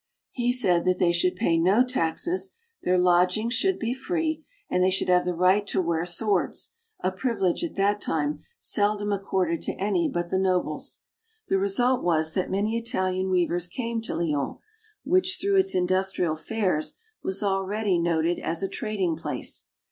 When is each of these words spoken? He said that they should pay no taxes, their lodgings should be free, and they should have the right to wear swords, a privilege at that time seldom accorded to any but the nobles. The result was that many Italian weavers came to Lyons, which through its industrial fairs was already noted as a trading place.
He 0.31 0.51
said 0.51 0.83
that 0.85 0.97
they 0.97 1.11
should 1.11 1.35
pay 1.35 1.59
no 1.59 1.85
taxes, 1.85 2.49
their 2.81 2.97
lodgings 2.97 3.53
should 3.53 3.77
be 3.77 3.93
free, 3.93 4.43
and 4.67 4.83
they 4.83 4.89
should 4.89 5.09
have 5.09 5.25
the 5.25 5.35
right 5.35 5.67
to 5.67 5.79
wear 5.79 6.07
swords, 6.07 6.71
a 7.01 7.11
privilege 7.11 7.63
at 7.63 7.75
that 7.75 8.01
time 8.01 8.43
seldom 8.57 9.11
accorded 9.13 9.61
to 9.61 9.73
any 9.75 10.09
but 10.11 10.31
the 10.31 10.39
nobles. 10.39 11.01
The 11.49 11.59
result 11.59 12.01
was 12.01 12.33
that 12.33 12.49
many 12.49 12.75
Italian 12.79 13.29
weavers 13.29 13.67
came 13.67 14.01
to 14.01 14.15
Lyons, 14.15 14.57
which 15.03 15.37
through 15.39 15.57
its 15.57 15.75
industrial 15.75 16.35
fairs 16.35 16.95
was 17.21 17.43
already 17.43 17.99
noted 17.99 18.39
as 18.39 18.63
a 18.63 18.67
trading 18.67 19.15
place. 19.15 19.67